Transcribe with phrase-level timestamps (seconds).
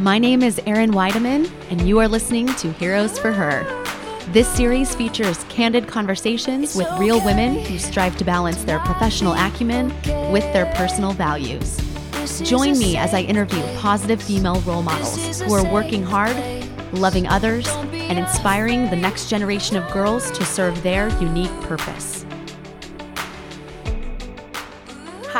[0.00, 3.62] My name is Erin Weidemann, and you are listening to Heroes for Her.
[4.32, 9.90] This series features candid conversations with real women who strive to balance their professional acumen
[10.32, 11.78] with their personal values.
[12.42, 16.36] Join me as I interview positive female role models who are working hard,
[16.92, 22.23] loving others, and inspiring the next generation of girls to serve their unique purpose.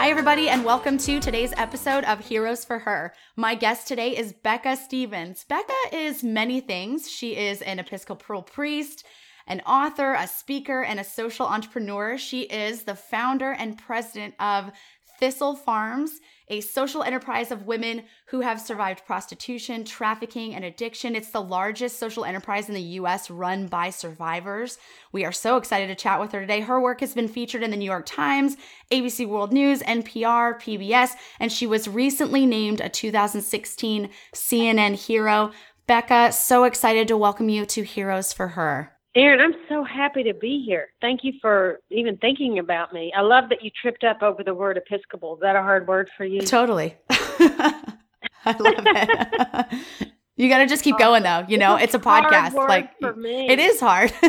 [0.04, 3.14] Hi, everybody, and welcome to today's episode of Heroes for Her.
[3.36, 5.46] My guest today is Becca Stevens.
[5.48, 7.10] Becca is many things.
[7.10, 9.06] She is an Episcopal priest,
[9.46, 12.18] an author, a speaker, and a social entrepreneur.
[12.18, 14.72] She is the founder and president of
[15.18, 21.16] Thistle Farms a social enterprise of women who have survived prostitution, trafficking, and addiction.
[21.16, 24.78] It's the largest social enterprise in the US run by survivors.
[25.12, 26.60] We are so excited to chat with her today.
[26.60, 28.56] Her work has been featured in the New York Times,
[28.90, 35.52] ABC World News, NPR, PBS, and she was recently named a 2016 CNN Hero.
[35.86, 38.93] Becca, so excited to welcome you to Heroes for Her.
[39.16, 40.88] Erin, I'm so happy to be here.
[41.00, 43.12] Thank you for even thinking about me.
[43.16, 45.34] I love that you tripped up over the word Episcopal.
[45.34, 46.40] Is that a hard word for you?
[46.40, 46.96] Totally.
[47.10, 50.12] I love it.
[50.36, 51.44] you got to just keep going though.
[51.48, 52.54] You know, it's a podcast.
[52.54, 53.48] like for me.
[53.48, 54.12] it is hard.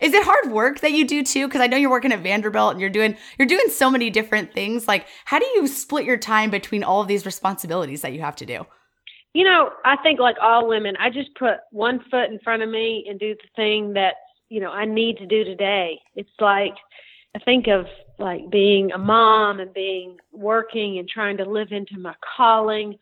[0.00, 1.48] is it hard work that you do too?
[1.48, 4.52] Because I know you're working at Vanderbilt and you're doing you're doing so many different
[4.54, 4.86] things.
[4.86, 8.36] Like, how do you split your time between all of these responsibilities that you have
[8.36, 8.66] to do?
[9.34, 12.70] You know, I think like all women, I just put one foot in front of
[12.70, 14.14] me and do the thing that,
[14.48, 16.00] you know, I need to do today.
[16.14, 16.74] It's like
[17.34, 17.86] I think of
[18.18, 22.96] like being a mom and being working and trying to live into my calling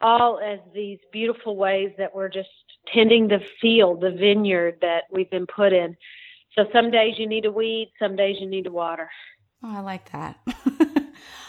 [0.00, 2.48] all as these beautiful ways that we're just
[2.92, 5.96] tending the field, the vineyard that we've been put in.
[6.54, 9.08] So some days you need to weed, some days you need to water.
[9.62, 10.38] Oh, I like that.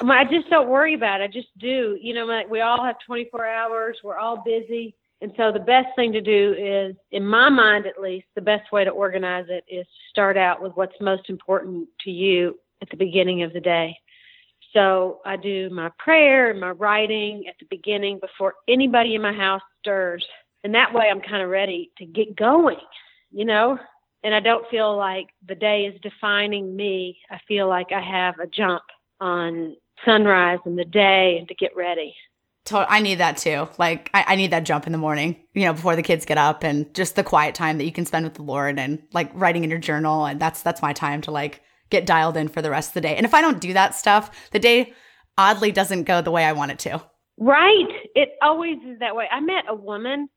[0.02, 1.26] I just don't worry about it.
[1.26, 1.98] I just do.
[2.02, 3.98] You know, like we all have 24 hours.
[4.04, 4.95] We're all busy.
[5.22, 8.72] And so the best thing to do is, in my mind at least, the best
[8.72, 12.90] way to organize it is to start out with what's most important to you at
[12.90, 13.97] the beginning of the day.
[14.74, 19.31] So I do my prayer and my writing at the beginning before anybody in my
[19.31, 20.25] house stirs.
[20.66, 22.80] And that way I'm kind of ready to get going,
[23.31, 23.80] you know?
[24.24, 27.19] And I don't feel like the day is defining me.
[27.30, 28.84] I feel like I have a jump
[29.20, 32.14] on sunrise and the day and to get ready.
[32.72, 33.68] I need that too.
[33.78, 36.40] Like I, I, need that jump in the morning, you know, before the kids get
[36.40, 39.30] up and just the quiet time that you can spend with the Lord and like
[39.36, 40.25] writing in your journal.
[40.25, 41.62] And that's that's my time to like
[41.92, 43.16] get dialed in for the rest of the day.
[43.16, 44.94] And if I don't do that stuff, the day
[45.38, 47.04] oddly doesn't go the way I want it to.
[47.38, 47.88] Right.
[48.16, 49.28] It always is that way.
[49.31, 50.28] I met a woman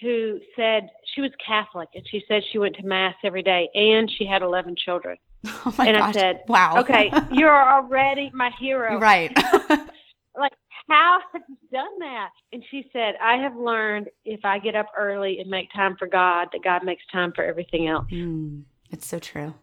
[0.00, 4.10] who said she was Catholic and she said she went to mass every day and
[4.10, 5.16] she had 11 children.
[5.64, 6.16] Oh and gosh.
[6.16, 9.36] I said, "Wow, okay, you're already my hero." Right.
[10.36, 10.52] like,
[10.88, 12.30] how have you done that?
[12.52, 16.06] And she said, "I have learned if I get up early and make time for
[16.06, 19.54] God, that God makes time for everything else." Mm, it's so true.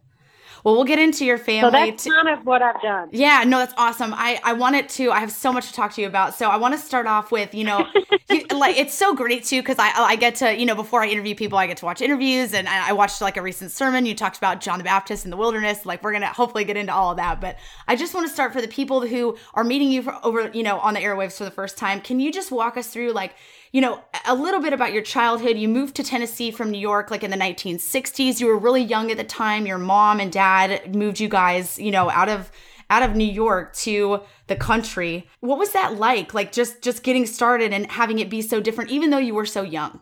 [0.63, 1.67] Well, we'll get into your family.
[1.67, 3.09] So that's kind of what I've done.
[3.11, 4.13] Yeah, no, that's awesome.
[4.13, 5.11] I I wanted to.
[5.11, 6.35] I have so much to talk to you about.
[6.35, 7.87] So I want to start off with you know,
[8.29, 11.07] you, like it's so great too because I I get to you know before I
[11.07, 14.05] interview people I get to watch interviews and I, I watched like a recent sermon
[14.05, 15.85] you talked about John the Baptist in the wilderness.
[15.85, 18.53] Like we're gonna hopefully get into all of that, but I just want to start
[18.53, 21.45] for the people who are meeting you for, over you know on the airwaves for
[21.45, 22.01] the first time.
[22.01, 23.35] Can you just walk us through like
[23.71, 25.57] you know, a little bit about your childhood.
[25.57, 28.39] You moved to Tennessee from New York like in the 1960s.
[28.39, 29.65] You were really young at the time.
[29.65, 32.51] Your mom and dad moved you guys, you know, out of
[32.89, 35.27] out of New York to the country.
[35.41, 36.33] What was that like?
[36.33, 39.45] Like just just getting started and having it be so different even though you were
[39.45, 40.01] so young?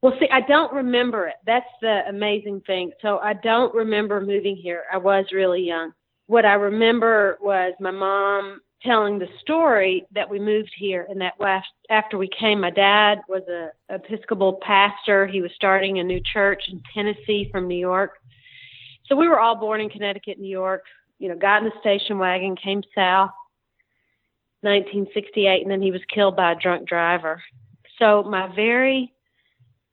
[0.00, 1.34] Well, see, I don't remember it.
[1.44, 2.92] That's the amazing thing.
[3.02, 4.84] So I don't remember moving here.
[4.92, 5.92] I was really young.
[6.26, 11.34] What I remember was my mom telling the story that we moved here and that
[11.90, 15.26] after we came my dad was a episcopal pastor.
[15.26, 18.12] He was starting a new church in tennessee from new york.
[19.06, 20.84] So we were all born in connecticut new york
[21.18, 23.30] you know got in the station wagon came south
[24.62, 27.42] 1968 and then he was killed by a drunk driver.
[27.98, 29.12] So my very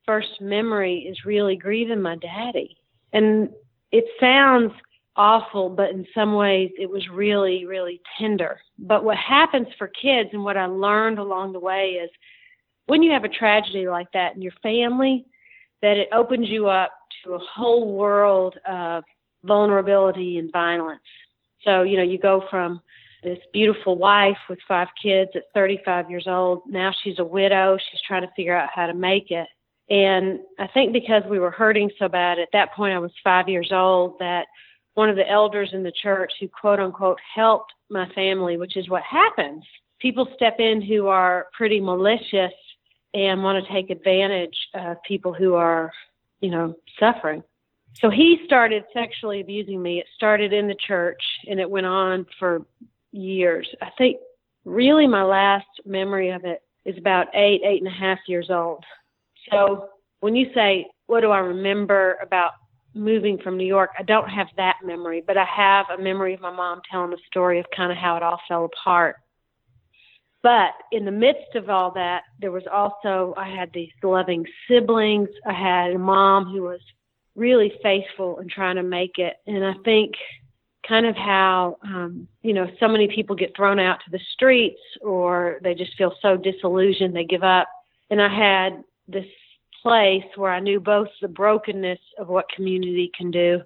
[0.05, 2.77] first memory is really grieving my daddy.
[3.13, 3.49] And
[3.91, 4.71] it sounds
[5.17, 8.59] awful, but in some ways it was really, really tender.
[8.77, 12.09] But what happens for kids and what I learned along the way is
[12.87, 15.25] when you have a tragedy like that in your family,
[15.81, 16.91] that it opens you up
[17.23, 19.03] to a whole world of
[19.43, 21.01] vulnerability and violence.
[21.63, 22.81] So, you know, you go from
[23.23, 26.61] this beautiful wife with five kids at 35 years old.
[26.67, 27.77] Now she's a widow.
[27.91, 29.47] She's trying to figure out how to make it.
[29.89, 33.49] And I think because we were hurting so bad at that point, I was five
[33.49, 34.45] years old, that
[34.95, 38.89] one of the elders in the church who quote unquote helped my family, which is
[38.89, 39.63] what happens.
[39.99, 42.53] people step in who are pretty malicious
[43.13, 45.91] and want to take advantage of people who are,
[46.41, 47.41] you know, suffering.
[48.01, 49.99] So he started sexually abusing me.
[49.99, 52.65] It started in the church and it went on for
[53.13, 53.67] years.
[53.81, 54.17] I think
[54.65, 58.83] really my last memory of it is about eight, eight and a half years old.
[59.49, 59.89] So
[60.19, 62.51] when you say, what do I remember about
[62.95, 66.41] moving from New York, I don't have that memory, but I have a memory of
[66.41, 69.17] my mom telling the story of kind of how it all fell apart.
[70.41, 75.29] But in the midst of all that, there was also, I had these loving siblings.
[75.45, 76.79] I had a mom who was
[77.35, 79.37] really faithful and trying to make it.
[79.47, 80.13] And I think
[80.87, 84.79] kind of how, um, you know, so many people get thrown out to the streets
[85.01, 87.67] or they just feel so disillusioned, they give up.
[88.09, 89.25] And I had this
[89.85, 93.61] place where I knew both the brokenness of what community can do,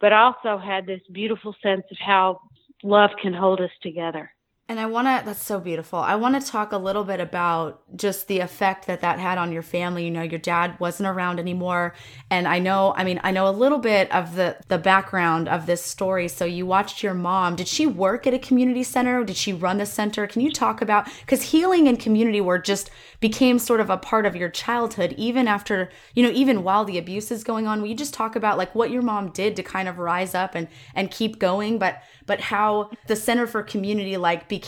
[0.00, 2.40] but also had this beautiful sense of how
[2.82, 4.32] love can hold us together.
[4.70, 5.98] And I want to, that's so beautiful.
[5.98, 9.50] I want to talk a little bit about just the effect that that had on
[9.50, 10.04] your family.
[10.04, 11.92] You know, your dad wasn't around anymore.
[12.30, 15.66] And I know, I mean, I know a little bit of the, the background of
[15.66, 16.28] this story.
[16.28, 17.56] So you watched your mom.
[17.56, 19.24] Did she work at a community center?
[19.24, 20.28] Did she run the center?
[20.28, 24.24] Can you talk about, because healing and community work just became sort of a part
[24.24, 27.82] of your childhood, even after, you know, even while the abuse is going on.
[27.82, 30.54] Will you just talk about like what your mom did to kind of rise up
[30.54, 31.76] and, and keep going?
[31.76, 34.59] But, but how the Center for Community like became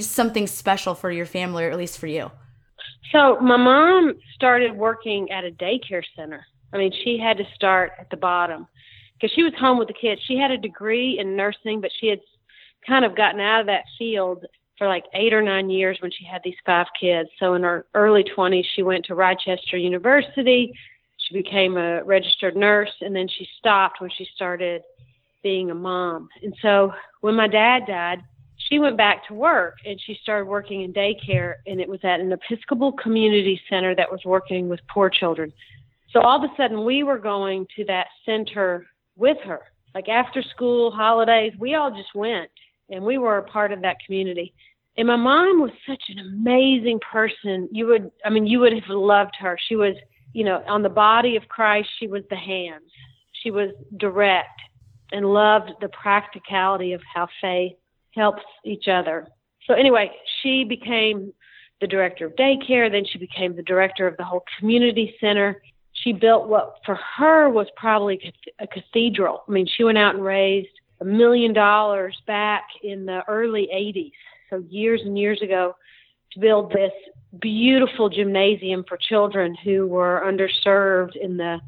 [0.00, 2.30] something special for your family, or at least for you.
[3.12, 6.44] So my mom started working at a daycare center.
[6.72, 8.66] I mean, she had to start at the bottom
[9.14, 10.20] because she was home with the kids.
[10.26, 12.20] She had a degree in nursing, but she had
[12.86, 14.44] kind of gotten out of that field
[14.76, 17.28] for like eight or nine years when she had these five kids.
[17.40, 20.72] So in her early 20s, she went to Rochester University.
[21.16, 24.82] She became a registered nurse, and then she stopped when she started
[25.42, 26.28] being a mom.
[26.42, 28.22] And so when my dad died,
[28.68, 32.20] she went back to work and she started working in daycare and it was at
[32.20, 35.52] an Episcopal community center that was working with poor children.
[36.12, 38.86] So all of a sudden we were going to that center
[39.16, 39.60] with her.
[39.94, 42.50] Like after school, holidays, we all just went
[42.90, 44.54] and we were a part of that community.
[44.96, 47.68] And my mom was such an amazing person.
[47.72, 49.58] You would I mean you would have loved her.
[49.68, 49.94] She was,
[50.32, 52.90] you know, on the body of Christ, she was the hands.
[53.42, 54.60] She was direct
[55.12, 57.72] and loved the practicality of how faith
[58.18, 59.28] helps each other.
[59.66, 60.10] So, anyway,
[60.42, 61.32] she became
[61.80, 65.62] the director of daycare, then she became the director of the whole community center.
[65.92, 69.44] She built what for her was probably a cathedral.
[69.48, 70.68] I mean, she went out and raised
[71.00, 74.12] a million dollars back in the early 80s,
[74.50, 75.76] so years and years ago,
[76.32, 76.92] to build this
[77.40, 81.60] beautiful gymnasium for children who were underserved in the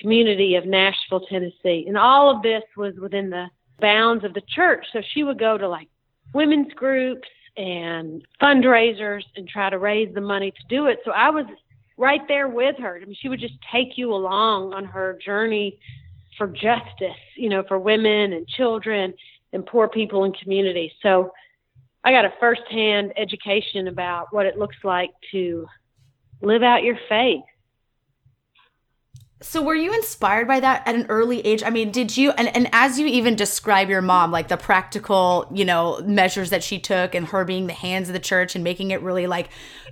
[0.00, 1.84] community of Nashville, Tennessee.
[1.86, 3.46] And all of this was within the
[3.82, 4.86] bounds of the church.
[4.92, 5.88] So she would go to like
[6.32, 11.00] women's groups and fundraisers and try to raise the money to do it.
[11.04, 11.44] So I was
[11.98, 12.98] right there with her.
[13.00, 15.78] I mean, she would just take you along on her journey
[16.38, 19.12] for justice, you know, for women and children
[19.52, 20.92] and poor people in communities.
[21.02, 21.32] So
[22.04, 25.66] I got a firsthand education about what it looks like to
[26.40, 27.44] live out your faith
[29.42, 31.62] so were you inspired by that at an early age?
[31.62, 35.50] I mean, did you and, and as you even describe your mom, like the practical,
[35.52, 38.62] you know, measures that she took and her being the hands of the church and
[38.62, 39.48] making it really like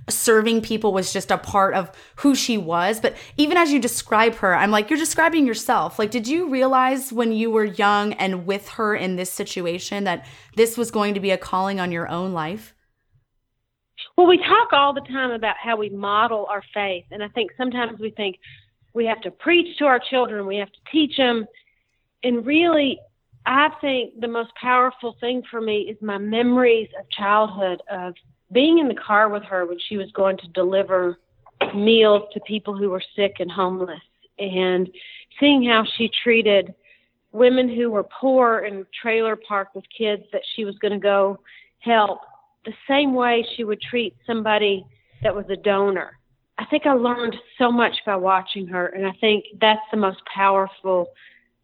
[0.09, 2.99] serving people was just a part of who she was.
[2.99, 5.99] But even as you describe her, I'm like, you're describing yourself.
[5.99, 10.25] Like, did you realize when you were young and with her in this situation that
[10.55, 12.73] this was going to be a calling on your own life?
[14.17, 17.05] Well, we talk all the time about how we model our faith.
[17.11, 18.37] And I think sometimes we think,
[18.93, 21.45] we have to preach to our children, we have to teach them.
[22.23, 22.99] And really,
[23.45, 28.13] I think the most powerful thing for me is my memories of childhood of
[28.51, 31.17] being in the car with her when she was going to deliver
[31.75, 34.01] meals to people who were sick and homeless
[34.39, 34.89] and
[35.39, 36.73] seeing how she treated
[37.31, 41.39] women who were poor in trailer park with kids that she was going to go
[41.79, 42.19] help
[42.65, 44.85] the same way she would treat somebody
[45.23, 46.19] that was a donor
[46.61, 50.19] I think I learned so much by watching her, and I think that's the most
[50.31, 51.07] powerful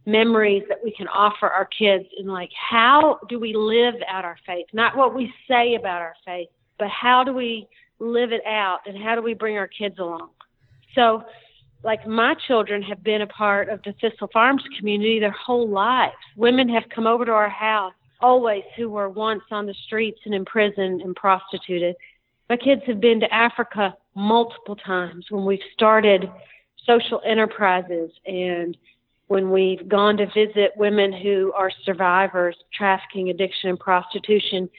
[0.07, 2.05] memories that we can offer our kids.
[2.17, 4.65] And like, how do we live out our faith?
[4.73, 6.47] Not what we say about our faith,
[6.79, 7.67] but how do we
[7.99, 10.29] live it out, and how do we bring our kids along?
[10.95, 11.23] So,
[11.83, 16.15] like my children have been a part of the Thistle Farms community their whole lives.
[16.35, 20.33] Women have come over to our house always who were once on the streets and
[20.33, 21.95] in prison and prostituted.
[22.49, 26.29] My kids have been to Africa multiple times when we've started
[26.85, 28.77] social enterprises and
[29.27, 34.69] when we've gone to visit women who are survivors trafficking, addiction, and prostitution.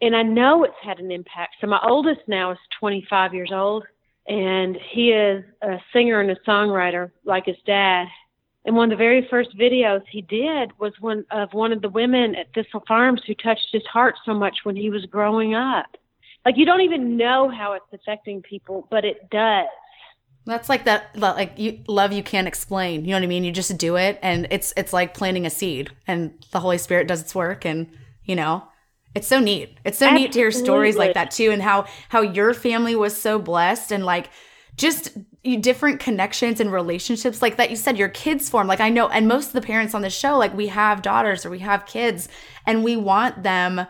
[0.00, 1.56] And I know it's had an impact.
[1.60, 3.84] So my oldest now is 25 years old,
[4.28, 8.06] and he is a singer and a songwriter like his dad.
[8.64, 11.88] And one of the very first videos he did was one of one of the
[11.88, 15.96] women at Thistle Farms who touched his heart so much when he was growing up.
[16.44, 19.66] Like you don't even know how it's affecting people, but it does.
[20.44, 23.04] That's like that like you love you can't explain.
[23.04, 23.44] You know what I mean?
[23.44, 27.06] You just do it and it's it's like planting a seed and the Holy Spirit
[27.06, 27.88] does its work and
[28.24, 28.64] you know,
[29.14, 29.78] it's so neat.
[29.84, 30.26] It's so Absolutely.
[30.26, 33.92] neat to hear stories like that too and how how your family was so blessed
[33.92, 34.30] and like
[34.76, 35.16] just
[35.60, 39.26] different connections and relationships like that you said your kids form like i know and
[39.28, 42.28] most of the parents on the show like we have daughters or we have kids
[42.64, 43.86] and we want them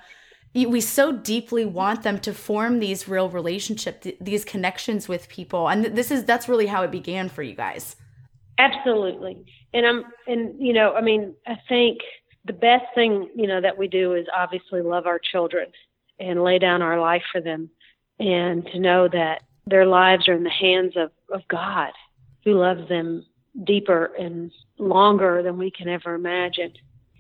[0.54, 5.68] we so deeply want them to form these real relationships these connections with people.
[5.68, 7.96] And this is that's really how it began for you guys.
[8.58, 9.44] Absolutely.
[9.74, 12.00] And i'm and you know i mean i think
[12.44, 15.68] the best thing you know that we do is obviously love our children
[16.18, 17.70] and lay down our life for them
[18.18, 21.92] and to know that their lives are in the hands of, of god
[22.44, 23.24] who loves them
[23.64, 26.72] deeper and longer than we can ever imagine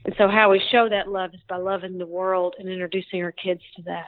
[0.04, 3.32] and so, how we show that love is by loving the world and introducing our
[3.32, 4.06] kids to that.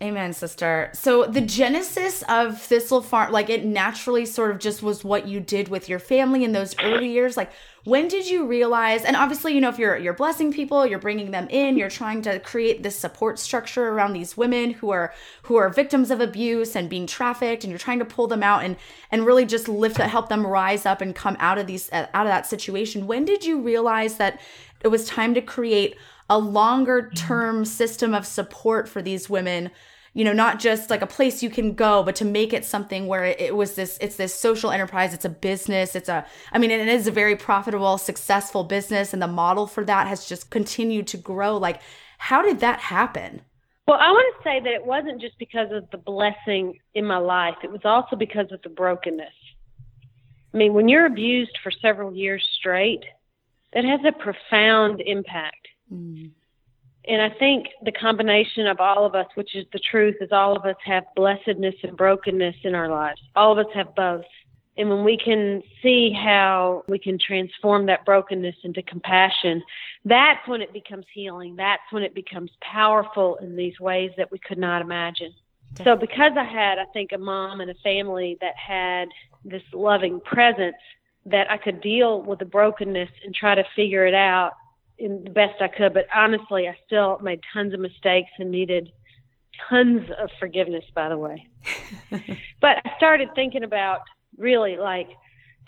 [0.00, 0.90] Amen, sister.
[0.92, 5.40] So the genesis of Thistle Farm, like it naturally sort of just was what you
[5.40, 7.36] did with your family in those early years.
[7.36, 7.50] Like,
[7.84, 9.04] when did you realize?
[9.04, 12.22] And obviously, you know, if you're you're blessing people, you're bringing them in, you're trying
[12.22, 16.76] to create this support structure around these women who are who are victims of abuse
[16.76, 18.76] and being trafficked, and you're trying to pull them out and
[19.10, 22.06] and really just lift, that help them rise up and come out of these uh,
[22.14, 23.06] out of that situation.
[23.06, 24.40] When did you realize that
[24.82, 25.96] it was time to create
[26.30, 29.70] a longer term system of support for these women
[30.18, 33.06] you know not just like a place you can go but to make it something
[33.06, 35.14] where it, it, was this it's this social enterprise.
[35.14, 35.94] It's a business.
[35.94, 39.84] It's a i mean it is a very profitable successful business and the model for
[39.84, 41.56] that has just continued to grow.
[41.56, 41.80] Like
[42.18, 43.42] how did that happen?
[43.86, 47.18] Well i want to say that it wasn't just because of the blessing in my
[47.18, 47.58] life.
[47.62, 49.38] It was also because of the brokenness.
[50.52, 53.04] I mean when you're abused for several years straight
[53.72, 55.68] that has a profound impact.
[55.92, 56.32] Mm.
[57.08, 60.54] And I think the combination of all of us, which is the truth, is all
[60.54, 63.20] of us have blessedness and brokenness in our lives.
[63.34, 64.26] All of us have both.
[64.76, 69.62] And when we can see how we can transform that brokenness into compassion,
[70.04, 71.56] that's when it becomes healing.
[71.56, 75.34] That's when it becomes powerful in these ways that we could not imagine.
[75.82, 79.08] So, because I had, I think, a mom and a family that had
[79.44, 80.76] this loving presence,
[81.26, 84.52] that I could deal with the brokenness and try to figure it out
[84.98, 85.94] in the best I could.
[85.94, 88.90] But honestly, I still made tons of mistakes and needed
[89.68, 91.46] tons of forgiveness, by the way.
[92.60, 94.00] but I started thinking about
[94.36, 95.08] really like,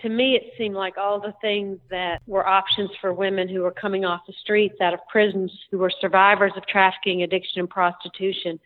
[0.00, 3.72] to me, it seemed like all the things that were options for women who were
[3.72, 8.58] coming off the streets, out of prisons, who were survivors of trafficking, addiction, and prostitution,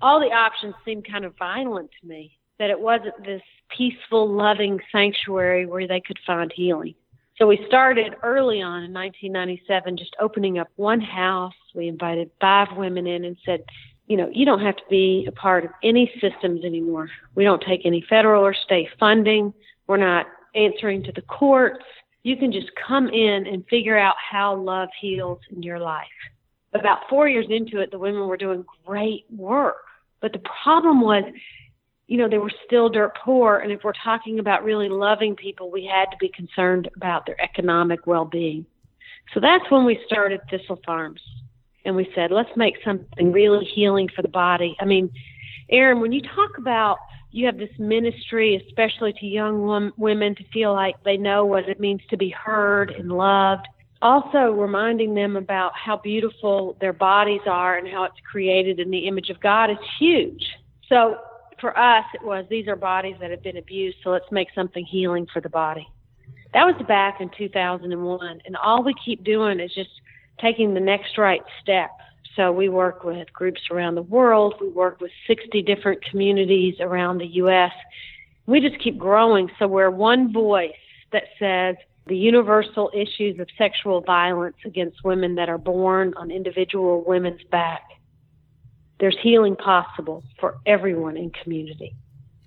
[0.00, 3.42] all the options seemed kind of violent to me that it wasn't this
[3.76, 6.94] peaceful, loving sanctuary where they could find healing.
[7.38, 11.54] So we started early on in 1997, just opening up one house.
[11.72, 13.62] We invited five women in and said,
[14.08, 17.08] you know, you don't have to be a part of any systems anymore.
[17.36, 19.54] We don't take any federal or state funding.
[19.86, 20.26] We're not
[20.56, 21.84] answering to the courts.
[22.24, 26.06] You can just come in and figure out how love heals in your life.
[26.74, 29.84] About four years into it, the women were doing great work.
[30.20, 31.22] But the problem was
[32.08, 33.58] you know, they were still dirt poor.
[33.58, 37.40] And if we're talking about really loving people, we had to be concerned about their
[37.40, 38.66] economic well being.
[39.34, 41.20] So that's when we started Thistle Farms.
[41.84, 44.76] And we said, let's make something really healing for the body.
[44.80, 45.10] I mean,
[45.70, 46.98] Erin, when you talk about
[47.30, 51.78] you have this ministry, especially to young women, to feel like they know what it
[51.78, 53.66] means to be heard and loved.
[54.00, 59.06] Also, reminding them about how beautiful their bodies are and how it's created in the
[59.06, 60.46] image of God is huge.
[60.88, 61.18] So,
[61.60, 64.84] for us, it was these are bodies that have been abused, so let's make something
[64.84, 65.86] healing for the body.
[66.54, 69.90] That was back in 2001, and all we keep doing is just
[70.40, 71.90] taking the next right step.
[72.36, 74.54] So we work with groups around the world.
[74.60, 77.72] We work with 60 different communities around the U.S.
[78.46, 79.50] We just keep growing.
[79.58, 80.70] So we're one voice
[81.12, 87.04] that says the universal issues of sexual violence against women that are born on individual
[87.06, 87.82] women's back
[89.00, 91.94] there's healing possible for everyone in community.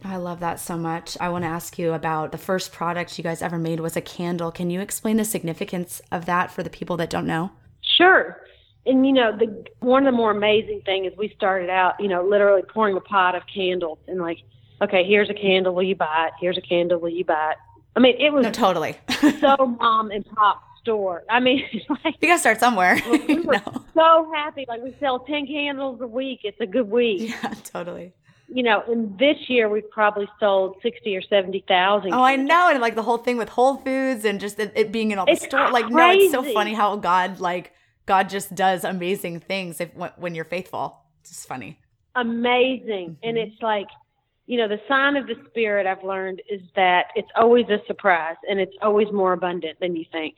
[0.03, 1.15] I love that so much.
[1.21, 4.01] I want to ask you about the first product you guys ever made was a
[4.01, 4.51] candle.
[4.51, 7.51] Can you explain the significance of that for the people that don't know?
[7.97, 8.41] Sure.
[8.85, 12.07] And you know, the one of the more amazing thing is we started out, you
[12.07, 14.39] know, literally pouring a pot of candles and like,
[14.81, 16.33] okay, here's a candle, will you buy it?
[16.41, 17.57] Here's a candle, will you buy it?
[17.95, 18.97] I mean, it was no, totally
[19.39, 21.23] so mom and pop store.
[21.29, 21.63] I mean,
[22.03, 23.01] like, you gotta start somewhere.
[23.09, 23.85] we were no.
[23.93, 24.65] so happy.
[24.67, 26.41] Like we sell ten candles a week.
[26.43, 27.29] It's a good week.
[27.29, 28.13] Yeah, totally.
[28.53, 32.13] You know, and this year we've probably sold sixty or seventy thousand.
[32.13, 34.91] Oh, I know, and like the whole thing with Whole Foods and just it, it
[34.91, 35.71] being in all the store.
[35.71, 37.73] Like, no, it's so funny how God, like,
[38.05, 40.97] God just does amazing things if when you're faithful.
[41.21, 41.79] It's just funny.
[42.15, 43.29] Amazing, mm-hmm.
[43.29, 43.87] and it's like
[44.51, 48.35] you know, the sign of the spirit I've learned is that it's always a surprise
[48.49, 50.35] and it's always more abundant than you think.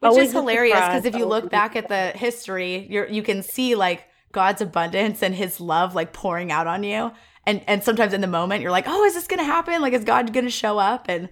[0.00, 3.42] Which always is hilarious because if you look back at the history, you you can
[3.42, 7.10] see like God's abundance and his love like pouring out on you.
[7.46, 9.80] And and sometimes in the moment you're like, "Oh, is this going to happen?
[9.80, 11.28] Like is God going to show up?" And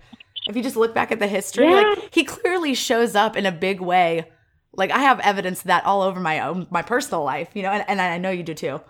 [0.49, 1.95] if you just look back at the history, yeah.
[1.95, 4.25] like he clearly shows up in a big way.
[4.73, 7.71] Like I have evidence of that all over my own my personal life, you know,
[7.71, 8.81] and, and I know you do too.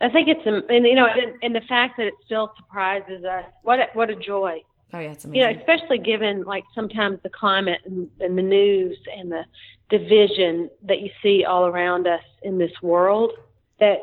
[0.00, 3.24] I think it's um, and you know and, and the fact that it still surprises
[3.24, 3.44] us.
[3.62, 4.60] What a, what a joy!
[4.92, 5.48] Oh yeah, it's amazing.
[5.48, 9.44] You know, especially given like sometimes the climate and, and the news and the
[9.90, 13.32] division that you see all around us in this world.
[13.80, 13.98] That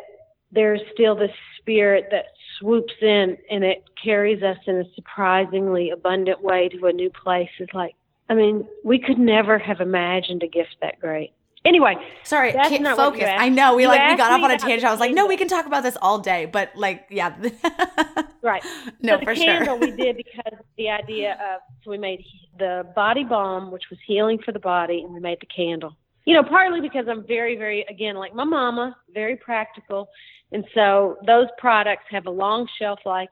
[0.51, 2.25] there's still this spirit that
[2.59, 7.49] swoops in and it carries us in a surprisingly abundant way to a new place.
[7.59, 7.95] It's like,
[8.29, 11.33] I mean, we could never have imagined a gift that great.
[11.65, 13.23] Anyway, sorry, can't focus.
[13.25, 14.83] I know we you like we got off on a tangent.
[14.83, 17.33] I was like, no, we can talk about this all day, but like, yeah,
[18.41, 18.61] right.
[19.01, 19.79] No, so the for candle sure.
[19.79, 22.25] we did because the idea of so we made
[22.59, 25.95] the body balm, which was healing for the body, and we made the candle.
[26.25, 30.09] You know, partly because I'm very, very again like my mama, very practical,
[30.51, 33.29] and so those products have a long shelf life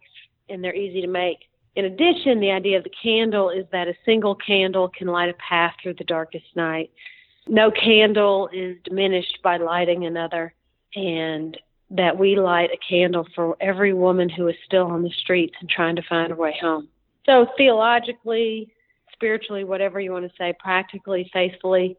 [0.48, 1.40] and they're easy to make.
[1.76, 5.34] In addition, the idea of the candle is that a single candle can light a
[5.34, 6.92] path through the darkest night
[7.48, 10.54] no candle is diminished by lighting another,
[10.96, 11.58] and
[11.90, 15.70] that we light a candle for every woman who is still on the streets and
[15.70, 16.88] trying to find her way home.
[17.26, 18.72] So, theologically,
[19.14, 21.98] spiritually, whatever you want to say, practically, faithfully,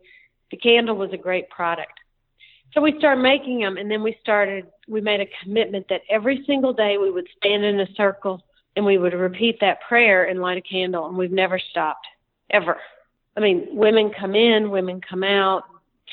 [0.50, 1.92] the candle was a great product.
[2.74, 6.42] So we started making them, and then we started, we made a commitment that every
[6.46, 8.42] single day we would stand in a circle
[8.76, 12.06] and we would repeat that prayer and light a candle, and we've never stopped,
[12.50, 12.78] ever.
[13.36, 15.64] I mean, women come in, women come out,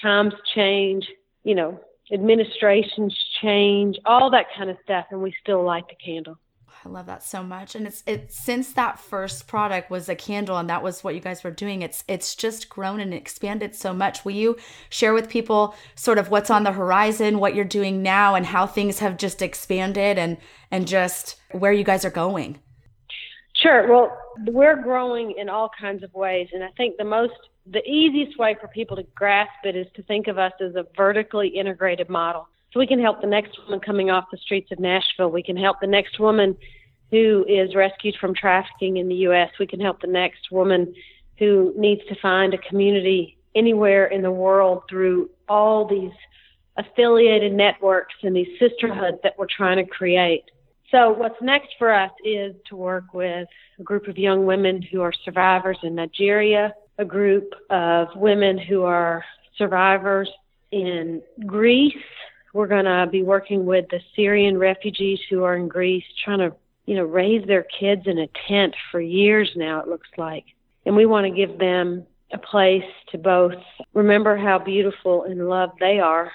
[0.01, 1.07] times change,
[1.43, 1.79] you know,
[2.11, 6.37] administrations change, all that kind of stuff, and we still light the candle.
[6.85, 7.75] I love that so much.
[7.75, 11.19] And it's it since that first product was a candle and that was what you
[11.19, 14.23] guys were doing, it's it's just grown and expanded so much.
[14.23, 14.55] Will you
[14.89, 18.65] share with people sort of what's on the horizon, what you're doing now and how
[18.65, 20.37] things have just expanded and
[20.71, 22.59] and just where you guys are going?
[23.61, 23.87] Sure.
[23.89, 24.17] Well,
[24.47, 27.33] we're growing in all kinds of ways, and I think the most,
[27.69, 30.85] the easiest way for people to grasp it is to think of us as a
[30.95, 32.47] vertically integrated model.
[32.71, 35.29] So we can help the next woman coming off the streets of Nashville.
[35.29, 36.55] We can help the next woman
[37.11, 39.49] who is rescued from trafficking in the U.S.
[39.59, 40.93] We can help the next woman
[41.39, 46.11] who needs to find a community anywhere in the world through all these
[46.77, 50.43] affiliated networks and these sisterhoods that we're trying to create.
[50.91, 53.47] So what's next for us is to work with
[53.79, 58.83] a group of young women who are survivors in Nigeria, a group of women who
[58.83, 59.23] are
[59.57, 60.29] survivors
[60.71, 61.93] in Greece.
[62.53, 66.55] We're going to be working with the Syrian refugees who are in Greece, trying to,
[66.87, 70.45] you know, raise their kids in a tent for years now, it looks like.
[70.85, 73.53] And we want to give them a place to both
[73.93, 76.31] remember how beautiful and loved they are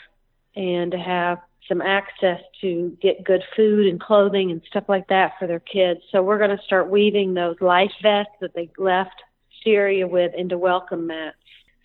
[0.54, 5.32] and to have some access to get good food and clothing and stuff like that
[5.38, 6.00] for their kids.
[6.12, 9.22] So we're going to start weaving those life vests that they left
[9.62, 11.36] Syria with into welcome mats.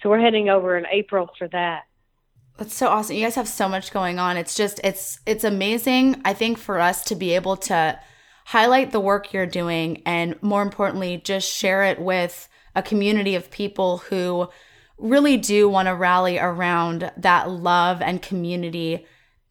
[0.01, 1.83] So we're heading over in April for that.
[2.57, 3.15] That's so awesome.
[3.15, 4.35] You guys have so much going on.
[4.35, 6.21] It's just it's it's amazing.
[6.25, 7.97] I think for us to be able to
[8.45, 13.51] highlight the work you're doing and more importantly just share it with a community of
[13.51, 14.49] people who
[14.97, 19.05] really do want to rally around that love and community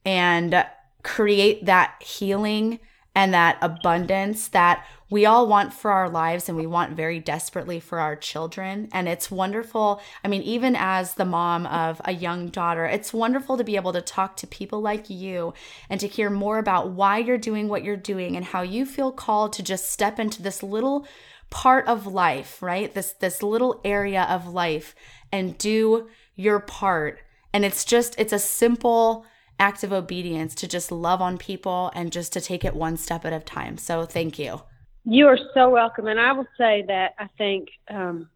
[0.04, 0.66] and
[1.02, 2.80] create that healing
[3.14, 7.80] and that abundance that we all want for our lives and we want very desperately
[7.80, 8.88] for our children.
[8.92, 10.00] And it's wonderful.
[10.22, 13.92] I mean, even as the mom of a young daughter, it's wonderful to be able
[13.94, 15.54] to talk to people like you
[15.88, 19.10] and to hear more about why you're doing what you're doing and how you feel
[19.10, 21.06] called to just step into this little
[21.50, 22.92] part of life, right?
[22.92, 24.94] This this little area of life
[25.32, 27.20] and do your part.
[27.52, 29.24] And it's just it's a simple
[29.58, 33.24] act of obedience to just love on people and just to take it one step
[33.24, 33.76] at a time.
[33.76, 34.62] So thank you.
[35.04, 36.06] You are so welcome.
[36.06, 38.28] And I will say that I think um,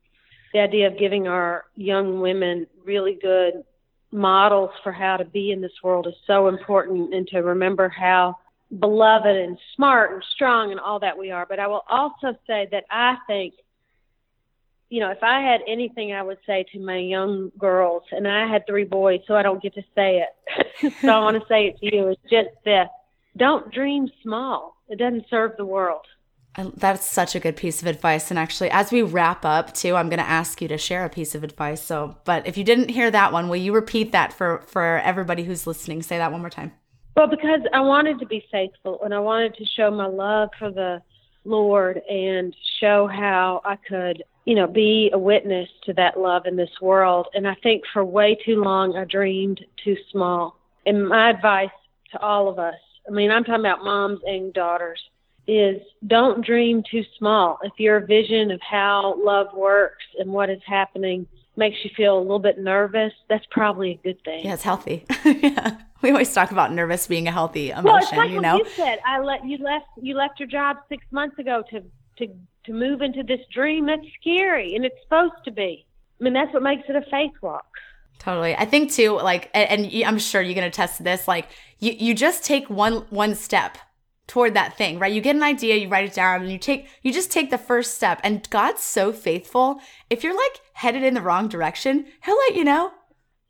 [0.52, 3.64] the idea of giving our young women really good
[4.10, 8.36] models for how to be in this world is so important and to remember how
[8.78, 11.46] beloved and smart and strong and all that we are.
[11.46, 13.54] But I will also say that I think
[14.92, 18.46] you know, if I had anything I would say to my young girls, and I
[18.46, 20.92] had three boys, so I don't get to say it.
[21.00, 22.08] so I want to say it to you.
[22.08, 22.88] It's just this
[23.34, 26.04] don't dream small, it doesn't serve the world.
[26.76, 28.30] That's such a good piece of advice.
[28.30, 31.08] And actually, as we wrap up, too, I'm going to ask you to share a
[31.08, 31.80] piece of advice.
[31.80, 35.44] So, but if you didn't hear that one, will you repeat that for for everybody
[35.44, 36.02] who's listening?
[36.02, 36.72] Say that one more time.
[37.16, 40.70] Well, because I wanted to be faithful, and I wanted to show my love for
[40.70, 41.00] the
[41.46, 46.56] Lord and show how I could, you know, be a witness to that love in
[46.56, 47.28] this world.
[47.34, 50.56] And I think for way too long I dreamed too small.
[50.84, 51.70] And my advice
[52.12, 52.74] to all of us,
[53.08, 55.00] I mean, I'm talking about moms and daughters,
[55.46, 57.58] is don't dream too small.
[57.62, 61.26] If your vision of how love works and what is happening
[61.56, 64.44] makes you feel a little bit nervous, that's probably a good thing.
[64.44, 65.04] Yeah, it's healthy.
[65.24, 65.78] yeah.
[66.00, 68.56] We always talk about nervous being a healthy emotion, well, it's like you know.
[68.56, 71.82] you said, I let you left you left your job six months ago to
[72.18, 72.32] to
[72.64, 73.86] to move into this dream.
[73.86, 75.86] That's scary, and it's supposed to be.
[76.20, 77.66] I mean, that's what makes it a faith walk.
[78.18, 78.54] Totally.
[78.54, 81.26] I think too, like, and, and I'm sure you can attest to this.
[81.26, 81.48] Like,
[81.80, 83.78] you you just take one one step
[84.28, 85.12] toward that thing, right?
[85.12, 87.58] You get an idea, you write it down, and you take you just take the
[87.58, 88.20] first step.
[88.22, 89.80] And God's so faithful.
[90.08, 92.92] If you're like headed in the wrong direction, He'll let you know.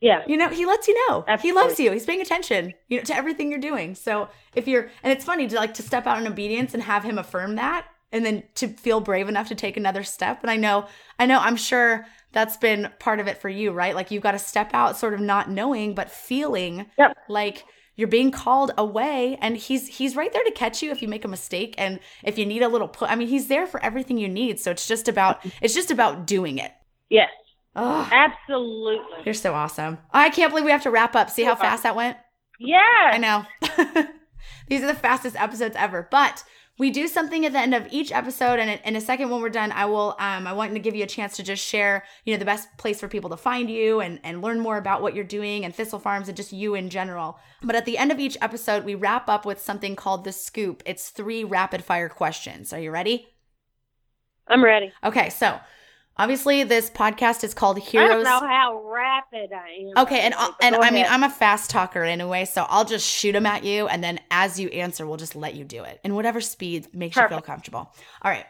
[0.01, 0.23] Yeah.
[0.27, 1.25] You know, he lets you know.
[1.29, 1.61] Absolutely.
[1.61, 1.93] He loves you.
[1.93, 3.95] He's paying attention, you know, to everything you're doing.
[3.95, 7.05] So if you're and it's funny to like to step out in obedience and have
[7.05, 10.41] him affirm that and then to feel brave enough to take another step.
[10.43, 10.87] And I know,
[11.19, 13.95] I know, I'm sure that's been part of it for you, right?
[13.95, 17.17] Like you've got to step out sort of not knowing, but feeling Yep.
[17.29, 17.65] like
[17.97, 21.27] you're being called away and he's he's right there to catch you if you make
[21.27, 24.17] a mistake and if you need a little put I mean he's there for everything
[24.17, 24.59] you need.
[24.61, 26.73] So it's just about it's just about doing it.
[27.11, 27.29] Yes.
[27.77, 29.23] Oh, Absolutely.
[29.25, 29.99] you're so awesome.
[30.11, 31.31] I can't believe we have to wrap up.
[31.31, 32.17] See how fast that went?
[32.59, 32.79] Yeah.
[33.13, 33.45] I know.
[34.69, 36.07] These are the fastest episodes ever.
[36.11, 36.45] But
[36.83, 39.51] we do something at the end of each episode, and in a second, when we're
[39.51, 40.17] done, I will.
[40.19, 42.77] Um, I want to give you a chance to just share, you know, the best
[42.77, 45.73] place for people to find you and and learn more about what you're doing and
[45.73, 47.39] Thistle Farms and just you in general.
[47.63, 50.83] But at the end of each episode, we wrap up with something called the scoop.
[50.85, 52.73] It's three rapid fire questions.
[52.73, 53.29] Are you ready?
[54.49, 54.93] I'm ready.
[55.05, 55.61] Okay, so
[56.17, 58.11] obviously this podcast is called Heroes.
[58.11, 60.03] I don't know how rapid I am.
[60.05, 61.07] Okay, and and I mean.
[61.09, 64.59] I'm a fast talker anyway, so I'll just shoot them at you, and then as
[64.59, 67.93] you answer, we'll just let you do it in whatever speed makes you feel comfortable.
[68.23, 68.47] All right.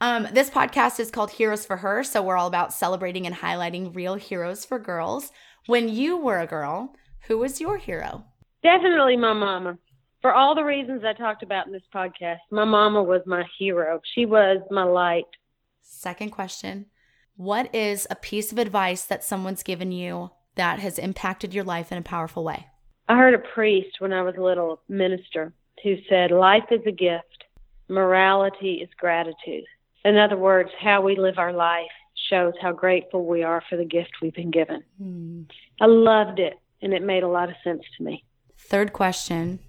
[0.00, 3.94] Um, this podcast is called Heroes for Her, so we're all about celebrating and highlighting
[3.94, 5.30] real heroes for girls.
[5.66, 6.96] When you were a girl,
[7.28, 8.24] who was your hero?
[8.64, 9.78] Definitely my mama.
[10.20, 14.00] For all the reasons I talked about in this podcast, my mama was my hero.
[14.14, 15.26] She was my light.
[15.82, 16.86] Second question
[17.36, 21.90] What is a piece of advice that someone's given you that has impacted your life
[21.90, 22.66] in a powerful way?
[23.08, 26.92] I heard a priest when I was a little minister who said, Life is a
[26.92, 27.44] gift,
[27.88, 29.64] morality is gratitude.
[30.04, 31.90] In other words, how we live our life
[32.28, 34.82] shows how grateful we are for the gift we've been given.
[34.98, 35.42] Hmm.
[35.80, 38.24] I loved it, and it made a lot of sense to me.
[38.58, 39.60] Third question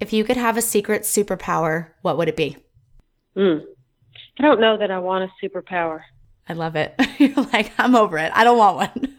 [0.00, 2.56] If you could have a secret superpower, what would it be?
[3.36, 3.62] Mm.
[4.38, 6.02] I don't know that I want a superpower.
[6.48, 6.94] I love it.
[7.18, 8.30] You're like, I'm over it.
[8.34, 9.16] I don't want one.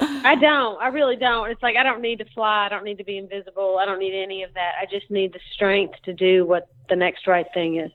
[0.00, 0.80] I don't.
[0.80, 1.50] I really don't.
[1.50, 2.66] It's like I don't need to fly.
[2.66, 3.78] I don't need to be invisible.
[3.80, 4.72] I don't need any of that.
[4.80, 7.90] I just need the strength to do what the next right thing is.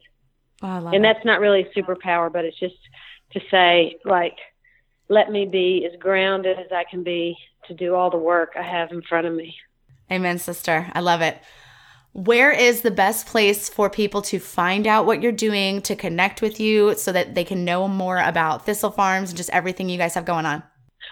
[0.62, 1.08] Oh, I love and it.
[1.08, 2.76] that's not really a superpower, but it's just
[3.32, 4.38] to say, like,
[5.10, 8.64] let me be as grounded as I can be to do all the work I
[8.64, 9.56] have in front of me.
[10.12, 10.88] Amen, sister.
[10.94, 11.40] I love it.
[12.16, 16.42] Where is the best place for people to find out what you're doing, to connect
[16.42, 19.98] with you so that they can know more about Thistle Farms and just everything you
[19.98, 20.64] guys have going on?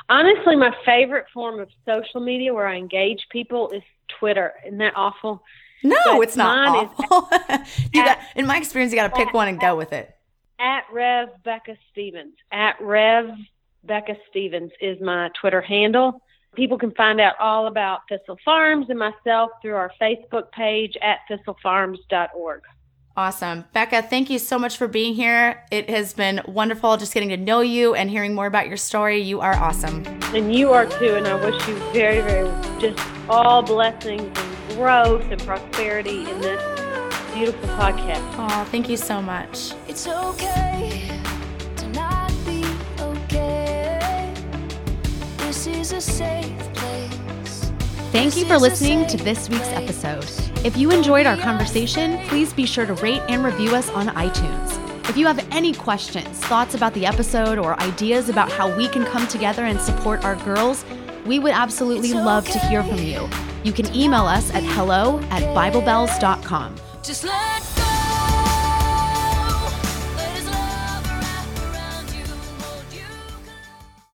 [0.08, 3.84] Honestly, my favorite form of social media where I engage people is
[4.18, 4.54] Twitter.
[4.66, 5.44] Isn't that awful?
[5.84, 7.30] No, it's not awful.
[7.94, 10.16] you got, in my experience, you got to pick one and go with it.
[10.58, 12.36] At Rev Becca Stevens.
[12.50, 13.30] At Rev
[13.84, 16.22] Becca Stevens is my Twitter handle.
[16.56, 21.20] People can find out all about Thistle Farms and myself through our Facebook page at
[21.30, 22.62] thistlefarms.org.
[23.16, 23.66] Awesome.
[23.74, 25.64] Becca, thank you so much for being here.
[25.70, 29.20] It has been wonderful just getting to know you and hearing more about your story.
[29.20, 30.04] You are awesome.
[30.34, 35.30] And you are too, and I wish you very, very just all blessings and growth
[35.30, 36.62] and prosperity in this
[37.34, 38.24] beautiful podcast.
[38.38, 39.74] Oh, thank you so much.
[39.88, 41.33] It's okay
[48.12, 50.26] Thank you for listening to this week's episode.
[50.66, 55.10] If you enjoyed our conversation, please be sure to rate and review us on iTunes.
[55.10, 59.04] If you have any questions, thoughts about the episode, or ideas about how we can
[59.06, 60.86] come together and support our girls,
[61.26, 63.28] we would absolutely love to hear from you.
[63.64, 66.76] You can email us at hello at biblebelles.com.
[67.02, 67.73] Just let